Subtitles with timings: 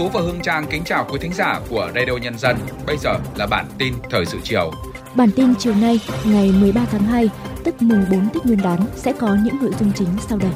[0.00, 2.56] Tú và Hương Trang kính chào quý thính giả của Radio Nhân dân.
[2.86, 4.70] Bây giờ là bản tin thời sự chiều.
[5.14, 7.30] Bản tin chiều nay, ngày 13 tháng 2,
[7.64, 10.50] tức mùng 4 Tết Nguyên đán sẽ có những nội dung chính sau đây.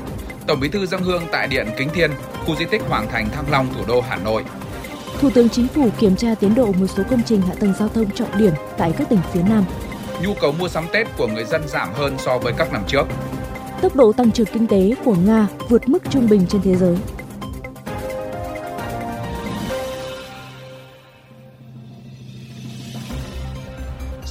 [0.47, 2.11] Tổng Bí thư dâng hương tại Điện Kính Thiên,
[2.47, 4.45] khu di tích Hoàng Thành Thăng Long, thủ đô Hà Nội.
[5.21, 7.89] Thủ tướng Chính phủ kiểm tra tiến độ một số công trình hạ tầng giao
[7.89, 9.65] thông trọng điểm tại các tỉnh phía Nam.
[10.23, 13.05] Nhu cầu mua sắm Tết của người dân giảm hơn so với các năm trước.
[13.83, 16.97] Tốc độ tăng trưởng kinh tế của Nga vượt mức trung bình trên thế giới.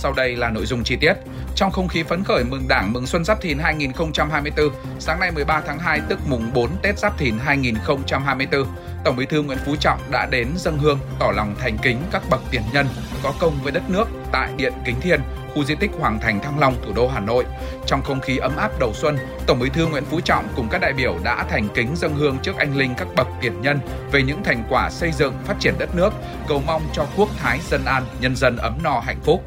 [0.03, 1.13] Sau đây là nội dung chi tiết.
[1.55, 5.61] Trong không khí phấn khởi mừng Đảng mừng Xuân Giáp Thìn 2024, sáng nay 13
[5.67, 8.65] tháng 2 tức mùng 4 Tết Giáp Thìn 2024,
[9.05, 12.21] Tổng Bí thư Nguyễn Phú Trọng đã đến dâng hương tỏ lòng thành kính các
[12.29, 12.87] bậc tiền nhân
[13.23, 15.21] có công với đất nước tại Điện Kính Thiên,
[15.53, 17.45] khu di tích Hoàng Thành Thăng Long, thủ đô Hà Nội.
[17.85, 20.81] Trong không khí ấm áp đầu xuân, Tổng Bí thư Nguyễn Phú Trọng cùng các
[20.81, 23.79] đại biểu đã thành kính dâng hương trước anh linh các bậc tiền nhân
[24.11, 26.13] về những thành quả xây dựng, phát triển đất nước,
[26.47, 29.43] cầu mong cho quốc thái dân an, nhân dân ấm no hạnh phúc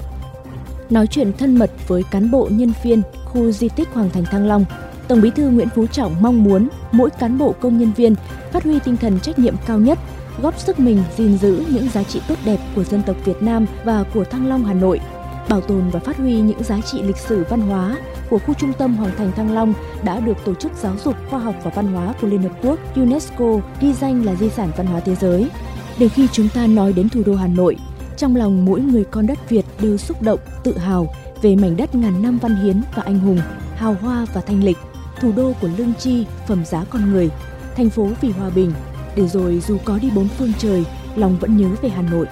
[0.91, 4.47] nói chuyện thân mật với cán bộ nhân viên khu di tích Hoàng Thành Thăng
[4.47, 4.65] Long,
[5.09, 8.15] Tổng Bí thư Nguyễn Phú Trọng mong muốn mỗi cán bộ công nhân viên
[8.53, 9.99] phát huy tinh thần trách nhiệm cao nhất,
[10.43, 13.67] góp sức mình gìn giữ những giá trị tốt đẹp của dân tộc Việt Nam
[13.85, 15.01] và của Thăng Long Hà Nội,
[15.49, 17.97] bảo tồn và phát huy những giá trị lịch sử văn hóa
[18.31, 21.41] của khu trung tâm Hoàng Thành Thăng Long đã được Tổ chức Giáo dục Khoa
[21.41, 24.87] học và Văn hóa của Liên Hợp Quốc UNESCO ghi danh là di sản văn
[24.87, 25.51] hóa thế giới.
[25.99, 27.77] Để khi chúng ta nói đến thủ đô Hà Nội,
[28.17, 31.95] trong lòng mỗi người con đất Việt đều xúc động, tự hào về mảnh đất
[31.95, 33.41] ngàn năm văn hiến và anh hùng,
[33.77, 34.79] hào hoa và thanh lịch,
[35.21, 37.31] thủ đô của lương tri, phẩm giá con người,
[37.77, 38.73] thành phố vì hòa bình,
[39.17, 40.85] để rồi dù có đi bốn phương trời,
[41.17, 42.27] lòng vẫn nhớ về Hà Nội.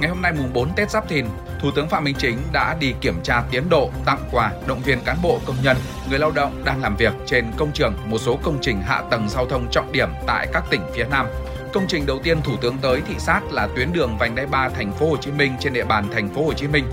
[0.00, 1.26] Ngày hôm nay mùng 4 Tết Giáp Thìn,
[1.62, 4.98] Thủ tướng Phạm Minh Chính đã đi kiểm tra tiến độ, tặng quà, động viên
[5.00, 5.76] cán bộ công nhân,
[6.10, 9.28] người lao động đang làm việc trên công trường một số công trình hạ tầng
[9.28, 11.26] giao thông trọng điểm tại các tỉnh phía Nam
[11.72, 14.68] Công trình đầu tiên Thủ tướng tới thị sát là tuyến đường vành đai 3
[14.68, 16.84] thành phố Hồ Chí Minh trên địa bàn thành phố Hồ Chí Minh.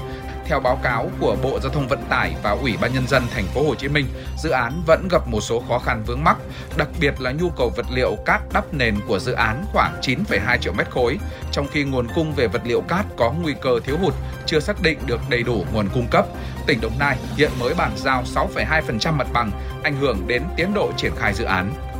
[0.45, 3.45] Theo báo cáo của Bộ Giao thông Vận tải và Ủy ban nhân dân thành
[3.45, 4.05] phố Hồ Chí Minh,
[4.37, 6.37] dự án vẫn gặp một số khó khăn vướng mắc,
[6.77, 10.57] đặc biệt là nhu cầu vật liệu cát đắp nền của dự án khoảng 9,2
[10.57, 11.19] triệu mét khối,
[11.51, 14.13] trong khi nguồn cung về vật liệu cát có nguy cơ thiếu hụt,
[14.45, 16.25] chưa xác định được đầy đủ nguồn cung cấp.
[16.67, 19.51] Tỉnh Đồng Nai hiện mới bàn giao 6,2% mặt bằng,
[19.83, 21.92] ảnh hưởng đến tiến độ triển khai dự án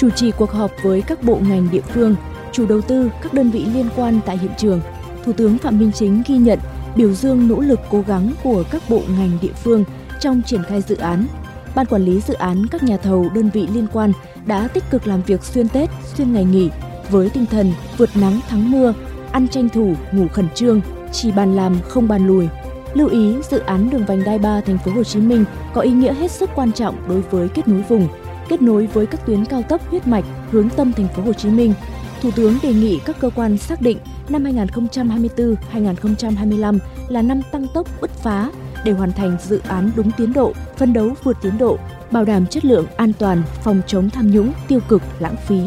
[0.00, 2.16] chủ trì cuộc họp với các bộ ngành địa phương,
[2.52, 4.80] chủ đầu tư, các đơn vị liên quan tại hiện trường.
[5.24, 6.58] Thủ tướng Phạm Minh Chính ghi nhận,
[6.96, 9.84] biểu dương nỗ lực cố gắng của các bộ ngành địa phương
[10.20, 11.26] trong triển khai dự án.
[11.74, 14.12] Ban quản lý dự án các nhà thầu đơn vị liên quan
[14.46, 16.70] đã tích cực làm việc xuyên Tết, xuyên ngày nghỉ
[17.10, 18.94] với tinh thần vượt nắng thắng mưa,
[19.32, 20.80] ăn tranh thủ, ngủ khẩn trương,
[21.12, 22.48] chỉ bàn làm không bàn lùi.
[22.94, 25.44] Lưu ý, dự án đường vành đai 3 thành phố Hồ Chí Minh
[25.74, 28.08] có ý nghĩa hết sức quan trọng đối với kết nối vùng,
[28.50, 31.48] kết nối với các tuyến cao tốc huyết mạch hướng tâm thành phố Hồ Chí
[31.48, 31.74] Minh.
[32.22, 36.78] Thủ tướng đề nghị các cơ quan xác định năm 2024-2025
[37.08, 38.50] là năm tăng tốc bứt phá
[38.84, 41.78] để hoàn thành dự án đúng tiến độ, phân đấu vượt tiến độ,
[42.10, 45.60] bảo đảm chất lượng an toàn, phòng chống tham nhũng, tiêu cực, lãng phí.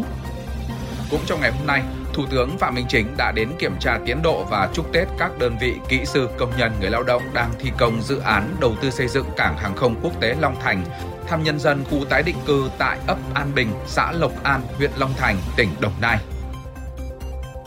[1.12, 4.22] Cũng trong ngày hôm nay, Thủ tướng Phạm Minh Chính đã đến kiểm tra tiến
[4.22, 7.52] độ và chúc Tết các đơn vị kỹ sư, công nhân, người lao động đang
[7.60, 10.84] thi công dự án đầu tư xây dựng cảng hàng không quốc tế Long Thành
[11.28, 14.92] thăm nhân dân khu tái định cư tại ấp An Bình, xã Lộc An, huyện
[14.98, 16.18] Long Thành, tỉnh Đồng Nai.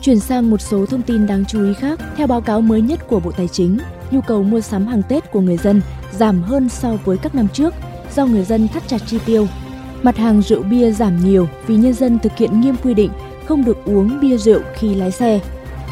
[0.03, 3.01] Chuyển sang một số thông tin đáng chú ý khác, theo báo cáo mới nhất
[3.09, 3.79] của Bộ Tài chính,
[4.11, 5.83] nhu cầu mua sắm hàng Tết của người dân
[6.13, 7.75] giảm hơn so với các năm trước
[8.15, 9.47] do người dân thắt chặt chi tiêu.
[10.03, 13.11] Mặt hàng rượu bia giảm nhiều vì nhân dân thực hiện nghiêm quy định
[13.49, 15.41] không được uống bia rượu khi lái xe.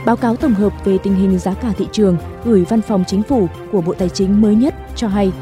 [0.07, 3.23] Báo cáo tổng hợp về tình hình giá cả thị trường gửi Văn phòng Chính
[3.23, 5.33] phủ của Bộ Tài chính mới nhất cho hay,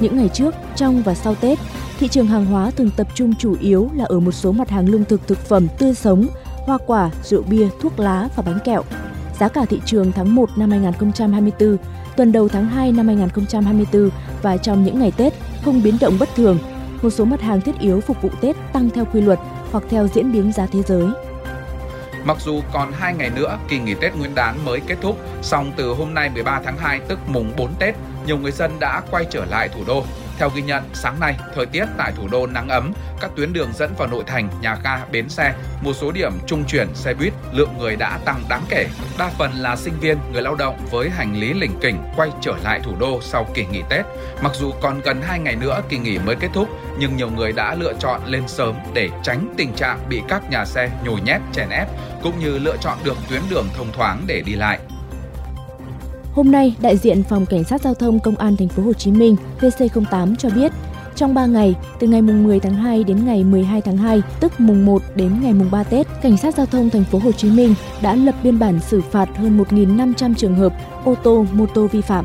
[0.00, 1.58] những ngày trước, trong và sau Tết,
[1.98, 4.88] thị trường hàng hóa thường tập trung chủ yếu là ở một số mặt hàng
[4.88, 6.26] lương thực thực phẩm tươi sống,
[6.66, 8.82] hoa quả, rượu bia, thuốc lá và bánh kẹo.
[9.38, 11.76] Giá cả thị trường tháng 1 năm 2024,
[12.16, 14.10] tuần đầu tháng 2 năm 2024
[14.42, 15.32] và trong những ngày Tết
[15.64, 16.58] không biến động bất thường.
[17.02, 19.38] Một số mặt hàng thiết yếu phục vụ Tết tăng theo quy luật
[19.70, 21.06] hoặc theo diễn biến giá thế giới.
[22.24, 25.72] Mặc dù còn 2 ngày nữa kỳ nghỉ Tết Nguyên đán mới kết thúc, song
[25.76, 27.94] từ hôm nay 13 tháng 2 tức mùng 4 Tết,
[28.26, 30.04] nhiều người dân đã quay trở lại thủ đô.
[30.38, 33.72] Theo ghi nhận, sáng nay, thời tiết tại thủ đô nắng ấm, các tuyến đường
[33.74, 37.32] dẫn vào nội thành, nhà ga, bến xe, một số điểm trung chuyển xe buýt,
[37.52, 38.86] lượng người đã tăng đáng kể.
[39.18, 42.52] Đa phần là sinh viên, người lao động với hành lý lỉnh kỉnh quay trở
[42.64, 44.04] lại thủ đô sau kỳ nghỉ Tết.
[44.42, 46.68] Mặc dù còn gần 2 ngày nữa kỳ nghỉ mới kết thúc,
[46.98, 50.64] nhưng nhiều người đã lựa chọn lên sớm để tránh tình trạng bị các nhà
[50.64, 51.88] xe nhồi nhét, chèn ép,
[52.22, 54.78] cũng như lựa chọn được tuyến đường thông thoáng để đi lại.
[56.34, 59.10] Hôm nay, đại diện Phòng Cảnh sát Giao thông Công an Thành phố Hồ Chí
[59.10, 60.72] Minh PC08 cho biết,
[61.16, 64.60] Trong 3 ngày, từ ngày mùng 10 tháng 2 đến ngày 12 tháng 2, tức
[64.60, 67.50] mùng 1 đến ngày mùng 3 Tết, cảnh sát giao thông thành phố Hồ Chí
[67.50, 70.72] Minh đã lập biên bản xử phạt hơn 1.500 trường hợp
[71.04, 72.24] ô tô, mô tô vi phạm.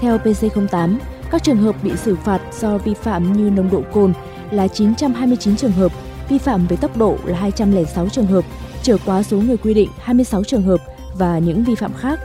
[0.00, 0.96] Theo PC08,
[1.30, 4.12] các trường hợp bị xử phạt do vi phạm như nồng độ cồn
[4.50, 5.92] là 929 trường hợp,
[6.28, 8.44] vi phạm về tốc độ là 206 trường hợp,
[8.82, 10.80] trở quá số người quy định 26 trường hợp
[11.14, 12.20] và những vi phạm khác.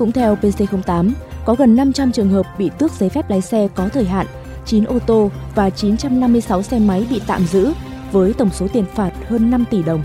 [0.00, 1.12] Cũng theo PC08,
[1.44, 4.26] có gần 500 trường hợp bị tước giấy phép lái xe có thời hạn,
[4.66, 7.72] 9 ô tô và 956 xe máy bị tạm giữ
[8.12, 10.02] với tổng số tiền phạt hơn 5 tỷ đồng.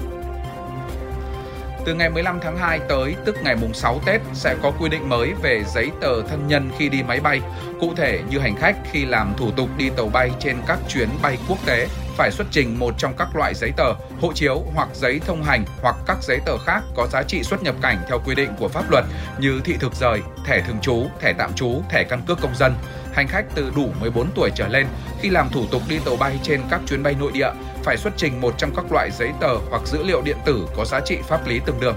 [1.85, 5.09] Từ ngày 15 tháng 2 tới tức ngày mùng 6 Tết sẽ có quy định
[5.09, 7.41] mới về giấy tờ thân nhân khi đi máy bay.
[7.79, 11.09] Cụ thể như hành khách khi làm thủ tục đi tàu bay trên các chuyến
[11.21, 14.89] bay quốc tế phải xuất trình một trong các loại giấy tờ, hộ chiếu hoặc
[14.93, 18.21] giấy thông hành hoặc các giấy tờ khác có giá trị xuất nhập cảnh theo
[18.25, 19.05] quy định của pháp luật
[19.39, 22.73] như thị thực rời, thẻ thường trú, thẻ tạm trú, thẻ căn cước công dân.
[23.13, 24.87] Hành khách từ đủ 14 tuổi trở lên
[25.21, 27.49] khi làm thủ tục đi tàu bay trên các chuyến bay nội địa
[27.83, 30.85] phải xuất trình một trong các loại giấy tờ hoặc dữ liệu điện tử có
[30.85, 31.95] giá trị pháp lý tương đương.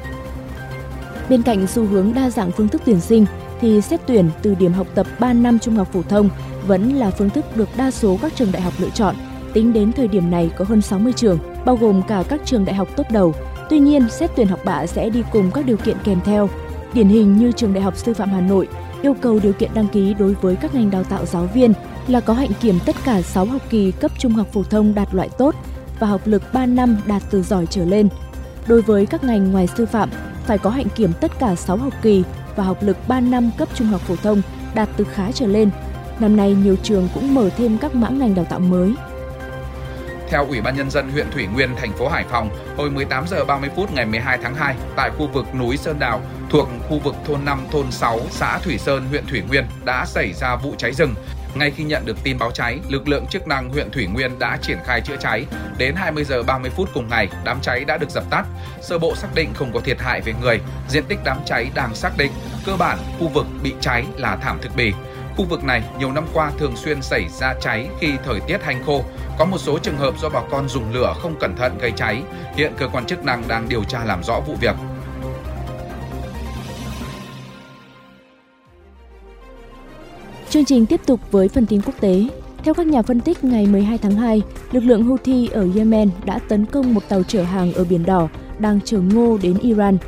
[1.28, 3.26] Bên cạnh xu hướng đa dạng phương thức tuyển sinh,
[3.60, 6.30] thì xét tuyển từ điểm học tập 3 năm trung học phổ thông
[6.66, 9.16] vẫn là phương thức được đa số các trường đại học lựa chọn.
[9.52, 12.74] Tính đến thời điểm này có hơn 60 trường, bao gồm cả các trường đại
[12.74, 13.34] học tốt đầu.
[13.70, 16.48] Tuy nhiên, xét tuyển học bạ sẽ đi cùng các điều kiện kèm theo.
[16.92, 18.68] Điển hình như trường Đại học Sư phạm Hà Nội
[19.02, 21.72] yêu cầu điều kiện đăng ký đối với các ngành đào tạo giáo viên
[22.08, 25.14] là có hạnh kiểm tất cả 6 học kỳ cấp trung học phổ thông đạt
[25.14, 25.54] loại tốt
[25.98, 28.08] và học lực 3 năm đạt từ giỏi trở lên.
[28.66, 30.10] Đối với các ngành ngoài sư phạm,
[30.46, 32.22] phải có hạnh kiểm tất cả 6 học kỳ
[32.56, 34.42] và học lực 3 năm cấp trung học phổ thông
[34.74, 35.70] đạt từ khá trở lên.
[36.20, 38.94] Năm nay nhiều trường cũng mở thêm các mã ngành đào tạo mới.
[40.30, 43.44] Theo Ủy ban nhân dân huyện Thủy Nguyên, thành phố Hải Phòng, hồi 18 giờ
[43.44, 47.14] 30 phút ngày 12 tháng 2, tại khu vực núi Sơn Đào, thuộc khu vực
[47.26, 50.92] thôn 5, thôn 6, xã Thủy Sơn, huyện Thủy Nguyên đã xảy ra vụ cháy
[50.92, 51.14] rừng.
[51.54, 54.58] Ngay khi nhận được tin báo cháy, lực lượng chức năng huyện Thủy Nguyên đã
[54.62, 55.46] triển khai chữa cháy.
[55.78, 58.44] Đến 20 giờ 30 phút cùng ngày, đám cháy đã được dập tắt.
[58.80, 60.60] Sơ bộ xác định không có thiệt hại về người.
[60.88, 62.32] Diện tích đám cháy đang xác định,
[62.66, 64.92] cơ bản khu vực bị cháy là thảm thực bì.
[65.38, 68.82] Khu vực này nhiều năm qua thường xuyên xảy ra cháy khi thời tiết hanh
[68.86, 69.02] khô.
[69.38, 72.22] Có một số trường hợp do bà con dùng lửa không cẩn thận gây cháy.
[72.54, 74.76] Hiện cơ quan chức năng đang điều tra làm rõ vụ việc.
[80.50, 82.28] Chương trình tiếp tục với phần tin quốc tế.
[82.64, 84.42] Theo các nhà phân tích, ngày 12 tháng 2,
[84.72, 88.28] lực lượng Houthi ở Yemen đã tấn công một tàu chở hàng ở Biển Đỏ
[88.58, 89.98] đang chở ngô đến Iran.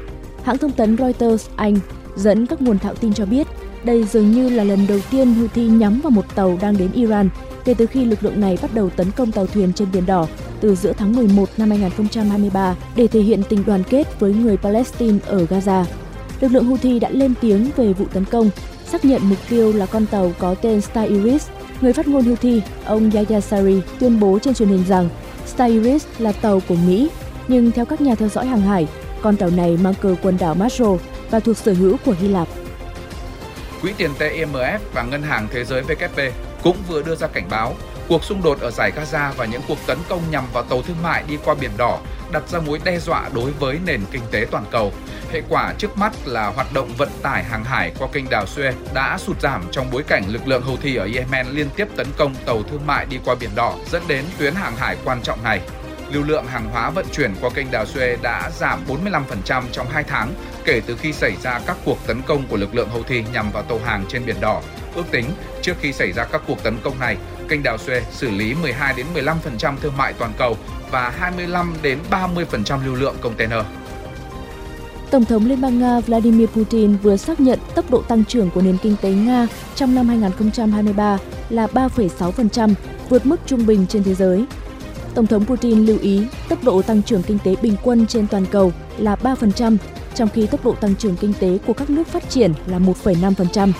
[0.43, 1.77] Hãng thông tấn Reuters Anh
[2.17, 3.47] dẫn các nguồn thạo tin cho biết
[3.85, 7.29] đây dường như là lần đầu tiên Houthi nhắm vào một tàu đang đến Iran
[7.65, 10.27] kể từ khi lực lượng này bắt đầu tấn công tàu thuyền trên Biển Đỏ
[10.61, 15.19] từ giữa tháng 11 năm 2023 để thể hiện tình đoàn kết với người Palestine
[15.27, 15.85] ở Gaza.
[16.41, 18.51] Lực lượng Houthi đã lên tiếng về vụ tấn công
[18.87, 21.49] xác nhận mục tiêu là con tàu có tên Star Iris.
[21.81, 25.09] Người phát ngôn Houthi, ông Yahya Sari, tuyên bố trên truyền hình rằng
[25.47, 27.11] Star Iris là tàu của Mỹ,
[27.49, 28.89] nhưng theo các nhà theo dõi hàng hải,
[29.23, 30.97] con tàu này mang cờ quần đảo Marshall
[31.31, 32.49] và thuộc sở hữu của Hy Lạp.
[33.83, 36.31] Quỹ tiền tệ IMF và Ngân hàng Thế giới WP
[36.63, 37.75] cũng vừa đưa ra cảnh báo
[38.09, 41.03] cuộc xung đột ở giải Gaza và những cuộc tấn công nhằm vào tàu thương
[41.03, 41.99] mại đi qua Biển Đỏ
[42.33, 44.93] đặt ra mối đe dọa đối với nền kinh tế toàn cầu.
[45.33, 48.73] Hệ quả trước mắt là hoạt động vận tải hàng hải qua kênh đảo Suez
[48.95, 52.35] đã sụt giảm trong bối cảnh lực lượng Houthi ở Yemen liên tiếp tấn công
[52.47, 55.61] tàu thương mại đi qua Biển Đỏ, dẫn đến tuyến hàng hải quan trọng này.
[56.13, 60.05] Lưu lượng hàng hóa vận chuyển qua kênh đào Suez đã giảm 45% trong 2
[60.05, 63.51] tháng kể từ khi xảy ra các cuộc tấn công của lực lượng Houthi nhằm
[63.53, 64.63] vào tàu hàng trên Biển Đỏ.
[64.95, 65.25] Ước tính,
[65.63, 67.17] trước khi xảy ra các cuộc tấn công này,
[67.49, 70.57] kênh đào Suez xử lý 12 đến 15% thương mại toàn cầu
[70.91, 73.65] và 25 đến 30% lưu lượng container.
[75.11, 78.63] Tổng thống Liên bang Nga Vladimir Putin vừa xác nhận tốc độ tăng trưởng của
[78.63, 82.75] nền kinh tế Nga trong năm 2023 là 3,6%,
[83.09, 84.45] vượt mức trung bình trên thế giới.
[85.15, 88.47] Tổng thống Putin lưu ý tốc độ tăng trưởng kinh tế bình quân trên toàn
[88.51, 89.77] cầu là 3%,
[90.15, 93.73] trong khi tốc độ tăng trưởng kinh tế của các nước phát triển là 1,5%.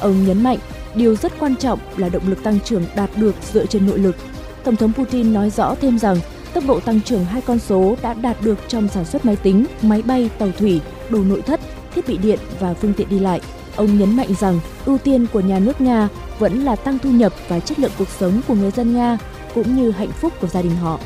[0.00, 0.58] Ông nhấn mạnh,
[0.94, 4.16] điều rất quan trọng là động lực tăng trưởng đạt được dựa trên nội lực.
[4.64, 6.16] Tổng thống Putin nói rõ thêm rằng
[6.54, 9.64] tốc độ tăng trưởng hai con số đã đạt được trong sản xuất máy tính,
[9.82, 11.60] máy bay, tàu thủy, đồ nội thất,
[11.94, 13.40] thiết bị điện và phương tiện đi lại.
[13.76, 17.32] Ông nhấn mạnh rằng ưu tiên của nhà nước Nga vẫn là tăng thu nhập
[17.48, 19.18] và chất lượng cuộc sống của người dân Nga
[19.54, 21.00] cũng như hạnh phúc của gia đình họ.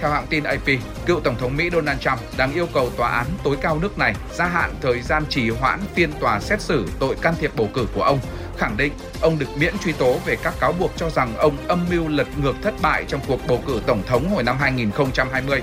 [0.00, 0.66] Theo hãng tin AP,
[1.06, 4.14] cựu Tổng thống Mỹ Donald Trump đang yêu cầu tòa án tối cao nước này
[4.34, 7.86] gia hạn thời gian trì hoãn phiên tòa xét xử tội can thiệp bầu cử
[7.94, 8.18] của ông,
[8.58, 11.86] khẳng định ông được miễn truy tố về các cáo buộc cho rằng ông âm
[11.90, 15.62] mưu lật ngược thất bại trong cuộc bầu cử tổng thống hồi năm 2020.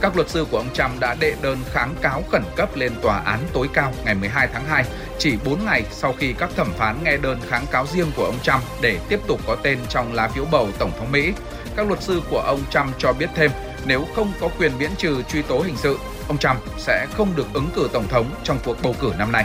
[0.00, 3.18] Các luật sư của ông Trump đã đệ đơn kháng cáo khẩn cấp lên tòa
[3.18, 4.84] án tối cao ngày 12 tháng 2,
[5.18, 8.38] chỉ 4 ngày sau khi các thẩm phán nghe đơn kháng cáo riêng của ông
[8.42, 11.32] Trump để tiếp tục có tên trong lá phiếu bầu Tổng thống Mỹ.
[11.76, 13.50] Các luật sư của ông Trump cho biết thêm,
[13.86, 15.98] nếu không có quyền miễn trừ truy tố hình sự,
[16.28, 19.44] ông Trump sẽ không được ứng cử tổng thống trong cuộc bầu cử năm nay.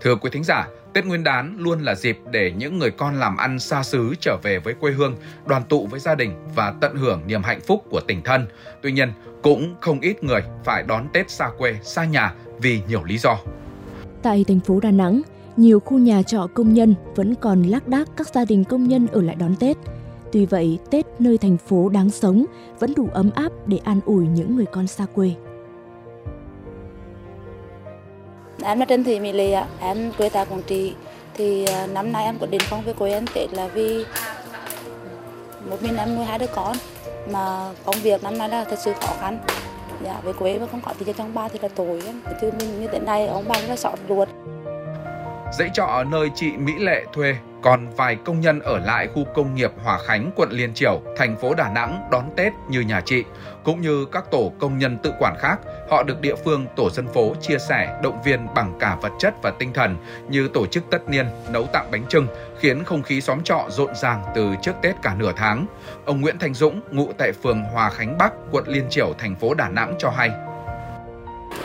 [0.00, 3.36] Thưa quý thính giả, Tết Nguyên đán luôn là dịp để những người con làm
[3.36, 5.16] ăn xa xứ trở về với quê hương,
[5.46, 8.46] đoàn tụ với gia đình và tận hưởng niềm hạnh phúc của tình thân.
[8.82, 13.04] Tuy nhiên, cũng không ít người phải đón Tết xa quê, xa nhà vì nhiều
[13.04, 13.38] lý do.
[14.22, 15.22] Tại thành phố Đà Nẵng,
[15.56, 19.06] nhiều khu nhà trọ công nhân vẫn còn lác đác các gia đình công nhân
[19.06, 19.76] ở lại đón Tết.
[20.32, 22.44] Tuy vậy, Tết nơi thành phố đáng sống
[22.78, 25.34] vẫn đủ ấm áp để an ủi những người con xa quê.
[28.64, 30.94] Em là Trần Thị Mỹ Lệ ạ, em quê tại Quảng Trị.
[31.34, 34.04] Thì à, năm nay em quyết định không về quê ăn Tết là vì
[35.70, 36.76] một mình em nuôi hai đứa con
[37.30, 39.38] mà công việc năm nay là thật sự khó khăn.
[40.04, 42.22] Dạ, về quê mà không có thì trong ba thì là tội lắm.
[42.40, 44.28] Chứ mình như thế này ông bà là sọt ruột.
[45.58, 49.24] Dãy trọ ở nơi chị Mỹ Lệ thuê còn vài công nhân ở lại khu
[49.34, 53.02] công nghiệp Hòa Khánh, quận Liên Triểu, thành phố Đà Nẵng đón Tết như nhà
[53.04, 53.24] chị,
[53.64, 57.08] cũng như các tổ công nhân tự quản khác, họ được địa phương tổ dân
[57.08, 59.96] phố chia sẻ, động viên bằng cả vật chất và tinh thần
[60.28, 62.26] như tổ chức tất niên, nấu tặng bánh trưng,
[62.58, 65.66] khiến không khí xóm trọ rộn ràng từ trước Tết cả nửa tháng.
[66.04, 69.54] Ông Nguyễn Thành Dũng, ngụ tại phường Hòa Khánh Bắc, quận Liên Triểu, thành phố
[69.54, 70.30] Đà Nẵng cho hay.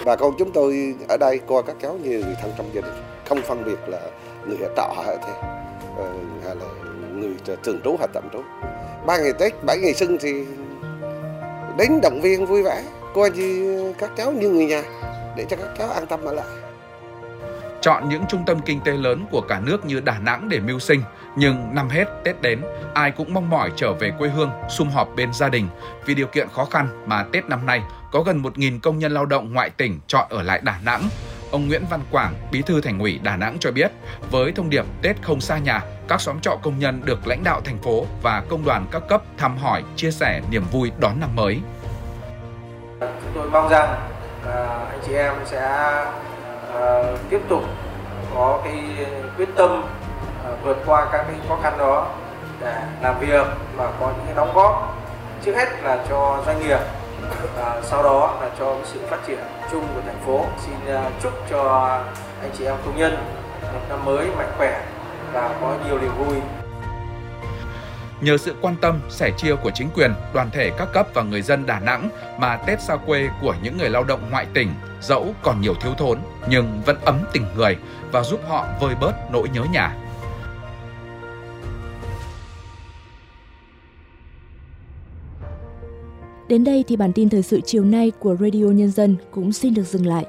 [0.06, 3.04] Bà con chúng tôi ở đây coi các cháu như người thân trong gia đình,
[3.30, 4.00] không phân biệt là
[4.48, 5.34] người ở trọ hay thế
[5.98, 6.14] ờ,
[6.46, 6.66] hay là
[7.14, 8.40] người thường trú hay tạm trú
[9.06, 10.46] ba ngày tết bảy ngày xuân thì
[11.78, 12.84] đến động viên vui vẻ
[13.16, 14.84] coi như các cháu như người nhà
[15.38, 16.46] để cho các cháu an tâm ở lại
[17.82, 20.80] chọn những trung tâm kinh tế lớn của cả nước như Đà Nẵng để mưu
[20.80, 21.02] sinh,
[21.38, 22.62] nhưng năm hết Tết đến,
[22.94, 25.68] ai cũng mong mỏi trở về quê hương, sum họp bên gia đình.
[26.06, 27.82] Vì điều kiện khó khăn mà Tết năm nay
[28.12, 31.10] có gần 1.000 công nhân lao động ngoại tỉnh chọn ở lại Đà Nẵng
[31.52, 33.92] Ông Nguyễn Văn Quảng, Bí thư Thành ủy Đà Nẵng cho biết,
[34.32, 37.62] với thông điệp Tết không xa nhà, các xóm trọ công nhân được lãnh đạo
[37.66, 41.30] thành phố và công đoàn các cấp thăm hỏi, chia sẻ niềm vui đón năm
[41.36, 41.60] mới.
[43.36, 43.96] Tôi mong rằng
[44.48, 45.62] à, anh chị em sẽ
[46.80, 47.64] à, tiếp tục
[48.36, 48.84] có cái
[49.38, 49.84] quyết tâm
[50.46, 52.08] à, vượt qua các cái khó khăn đó
[52.62, 54.96] để làm việc và có những cái đóng góp
[55.46, 56.80] trước hết là cho doanh nghiệp
[57.58, 59.40] và sau đó là cho sự phát triển
[59.72, 60.46] chung của thành phố.
[60.66, 61.90] Xin à, chúc cho
[62.42, 63.18] anh chị em công nhân
[63.74, 64.82] một năm mới mạnh khỏe
[65.34, 66.42] và có nhiều niềm vui.
[68.22, 71.42] Nhờ sự quan tâm, sẻ chia của chính quyền, đoàn thể các cấp và người
[71.42, 74.70] dân Đà Nẵng mà Tết xa quê của những người lao động ngoại tỉnh
[75.02, 76.20] dẫu còn nhiều thiếu thốn
[76.50, 77.78] nhưng vẫn ấm tình người
[78.12, 79.98] và giúp họ vơi bớt nỗi nhớ nhà.
[86.50, 89.74] Đến đây thì bản tin thời sự chiều nay của Radio Nhân dân cũng xin
[89.74, 90.26] được dừng lại.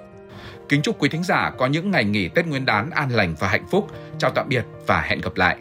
[0.69, 3.49] Kính chúc quý thính giả có những ngày nghỉ Tết Nguyên đán an lành và
[3.49, 3.87] hạnh phúc.
[4.19, 5.57] Chào tạm biệt và hẹn gặp lại.